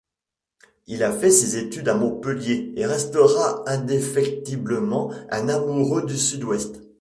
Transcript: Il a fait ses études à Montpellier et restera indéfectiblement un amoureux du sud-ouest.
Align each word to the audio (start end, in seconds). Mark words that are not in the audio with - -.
Il 0.87 1.03
a 1.03 1.11
fait 1.11 1.29
ses 1.29 1.57
études 1.57 1.87
à 1.87 1.93
Montpellier 1.93 2.73
et 2.75 2.87
restera 2.87 3.61
indéfectiblement 3.69 5.13
un 5.29 5.47
amoureux 5.47 6.07
du 6.07 6.17
sud-ouest. 6.17 6.81